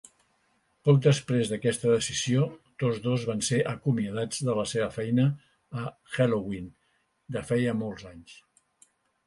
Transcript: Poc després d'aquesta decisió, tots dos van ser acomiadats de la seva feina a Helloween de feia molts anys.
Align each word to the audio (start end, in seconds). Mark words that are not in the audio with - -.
Poc 0.87 1.01
després 1.07 1.51
d'aquesta 1.51 1.91
decisió, 1.95 2.47
tots 2.85 3.03
dos 3.03 3.27
van 3.31 3.45
ser 3.49 3.61
acomiadats 3.73 4.41
de 4.49 4.57
la 4.61 4.67
seva 4.73 4.89
feina 4.97 5.29
a 5.85 5.87
Helloween 6.17 6.75
de 7.37 7.47
feia 7.53 7.81
molts 7.87 8.11
anys. 8.17 8.39